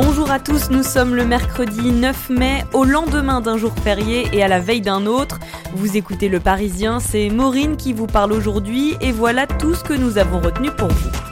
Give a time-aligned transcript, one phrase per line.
[0.00, 4.44] Bonjour à tous, nous sommes le mercredi 9 mai, au lendemain d'un jour férié et
[4.44, 5.40] à la veille d'un autre.
[5.74, 9.94] Vous écoutez Le Parisien, c'est Maureen qui vous parle aujourd'hui et voilà tout ce que
[9.94, 11.27] nous avons retenu pour vous.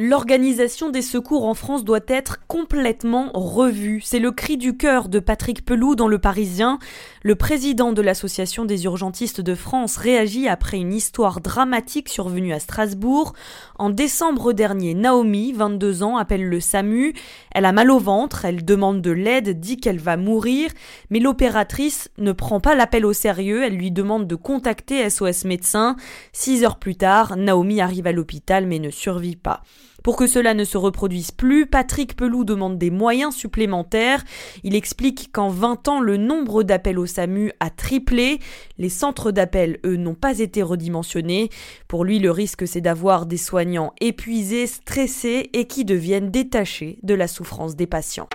[0.00, 4.00] L'organisation des secours en France doit être complètement revue.
[4.00, 6.78] C'est le cri du cœur de Patrick Peloux dans Le Parisien.
[7.24, 12.60] Le président de l'Association des urgentistes de France réagit après une histoire dramatique survenue à
[12.60, 13.32] Strasbourg.
[13.76, 17.12] En décembre dernier, Naomi, 22 ans, appelle le SAMU.
[17.50, 20.70] Elle a mal au ventre, elle demande de l'aide, dit qu'elle va mourir,
[21.10, 25.96] mais l'opératrice ne prend pas l'appel au sérieux, elle lui demande de contacter SOS médecin.
[26.32, 29.64] Six heures plus tard, Naomi arrive à l'hôpital mais ne survit pas.
[30.02, 34.24] Pour que cela ne se reproduise plus, Patrick Peloux demande des moyens supplémentaires.
[34.62, 38.38] Il explique qu'en 20 ans, le nombre d'appels au SAMU a triplé.
[38.78, 41.50] Les centres d'appel, eux, n'ont pas été redimensionnés.
[41.88, 47.14] Pour lui, le risque, c'est d'avoir des soignants épuisés, stressés et qui deviennent détachés de
[47.14, 48.28] la souffrance des patients.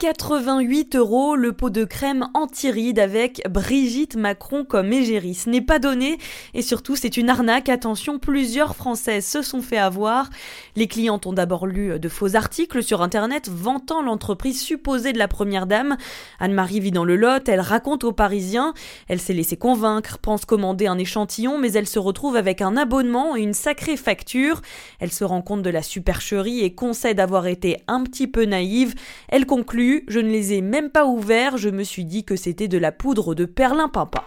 [0.00, 5.34] 88 euros le pot de crème anti-rides avec Brigitte Macron comme égérie.
[5.34, 6.16] Ce n'est pas donné
[6.54, 7.68] et surtout c'est une arnaque.
[7.68, 10.30] Attention, plusieurs Françaises se sont fait avoir.
[10.74, 15.28] Les clientes ont d'abord lu de faux articles sur internet vantant l'entreprise supposée de la
[15.28, 15.98] première dame.
[16.38, 18.72] Anne-Marie vit dans le Lot, elle raconte aux Parisiens.
[19.06, 23.36] Elle s'est laissée convaincre, pense commander un échantillon, mais elle se retrouve avec un abonnement
[23.36, 24.62] et une sacrée facture.
[24.98, 28.94] Elle se rend compte de la supercherie et concède avoir été un petit peu naïve.
[29.28, 32.68] Elle conclut je ne les ai même pas ouverts, je me suis dit que c'était
[32.68, 34.22] de la poudre de perlimpinpin.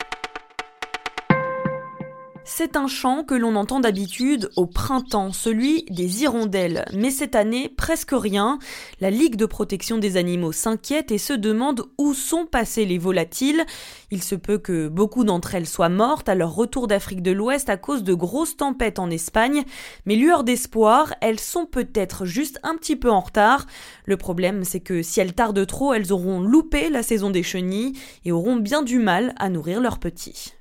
[2.46, 6.84] C'est un chant que l'on entend d'habitude au printemps, celui des hirondelles.
[6.94, 8.59] Mais cette année, presque rien.
[9.00, 13.66] La Ligue de protection des animaux s'inquiète et se demande où sont passés les volatiles.
[14.12, 17.70] Il se peut que beaucoup d'entre elles soient mortes à leur retour d'Afrique de l'Ouest
[17.70, 19.64] à cause de grosses tempêtes en Espagne.
[20.06, 23.66] Mais lueur d'espoir, elles sont peut-être juste un petit peu en retard.
[24.06, 27.94] Le problème, c'est que si elles tardent trop, elles auront loupé la saison des chenilles
[28.26, 30.53] et auront bien du mal à nourrir leurs petits.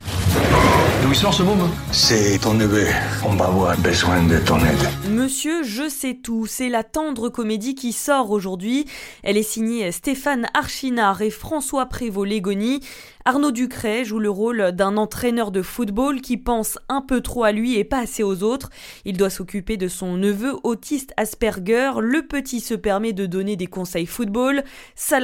[1.03, 1.43] Ce
[1.91, 2.87] C'est ton neveu.
[3.25, 5.12] On va avoir besoin de ton aide.
[5.13, 8.87] Monsieur Je sais tout, c'est la tendre comédie qui sort aujourd'hui.
[9.23, 12.81] Elle est signée Stéphane Archinard et François Prévost-Légoni.
[13.27, 17.53] Arnaud Ducret joue le rôle d'un entraîneur de football qui pense un peu trop à
[17.53, 18.71] lui et pas assez aux autres.
[19.05, 21.93] Il doit s'occuper de son neveu autiste Asperger.
[22.01, 24.65] Le petit se permet de donner des conseils football.
[24.95, 25.21] Ça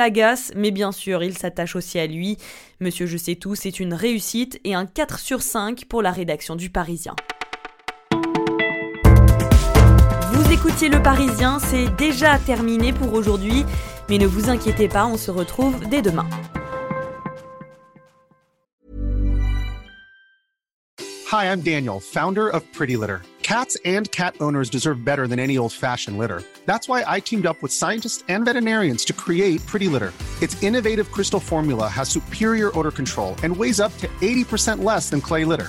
[0.55, 2.37] mais bien sûr, il s'attache aussi à lui.
[2.81, 6.57] Monsieur Je sais tout, c'est une réussite et un 4 sur 5 pour la rédaction
[6.57, 7.15] du Parisien.
[10.59, 13.65] Écoutiez Le Parisien, c'est déjà terminé pour aujourd'hui,
[14.09, 16.27] mais ne vous inquiétez pas, on se retrouve dès demain.
[21.31, 23.21] Hi, I'm Daniel, founder of Pretty Litter.
[23.43, 26.43] Cats and cat owners deserve better than any old-fashioned litter.
[26.67, 30.13] That's why I teamed up with scientists and veterinarians to create Pretty Litter.
[30.43, 35.21] Its innovative crystal formula has superior odor control and weighs up to 80% less than
[35.21, 35.69] clay litter.